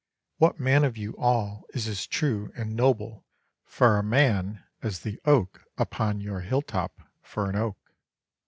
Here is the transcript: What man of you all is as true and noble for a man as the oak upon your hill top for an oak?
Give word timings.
What 0.37 0.59
man 0.59 0.83
of 0.83 0.97
you 0.97 1.15
all 1.15 1.63
is 1.75 1.87
as 1.87 2.07
true 2.07 2.51
and 2.55 2.75
noble 2.75 3.23
for 3.67 3.99
a 3.99 4.03
man 4.03 4.63
as 4.81 5.01
the 5.01 5.19
oak 5.25 5.63
upon 5.77 6.19
your 6.21 6.39
hill 6.39 6.63
top 6.63 7.01
for 7.21 7.47
an 7.51 7.55
oak? 7.55 7.77